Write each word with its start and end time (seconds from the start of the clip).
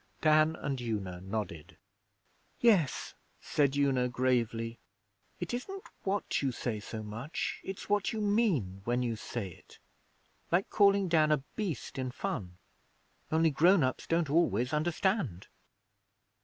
Dan 0.19 0.55
and 0.55 0.81
Una 0.81 1.21
nodded. 1.23 1.77
'Yes,' 2.59 3.13
said 3.39 3.77
Una 3.77 4.09
gravely. 4.09 4.79
'It 5.39 5.53
isn't 5.53 5.83
what 6.01 6.41
you 6.41 6.51
say 6.51 6.79
so 6.79 7.03
much. 7.03 7.61
It's 7.63 7.87
what 7.87 8.11
you 8.11 8.19
mean 8.19 8.81
when 8.83 9.03
you 9.03 9.15
say 9.15 9.49
it. 9.49 9.77
Like 10.51 10.71
calling 10.71 11.07
Dan 11.07 11.31
a 11.31 11.37
beast 11.55 11.99
in 11.99 12.09
fun. 12.09 12.57
Only 13.31 13.51
grown 13.51 13.83
ups 13.83 14.07
don't 14.07 14.31
always 14.31 14.73
understand.' 14.73 15.45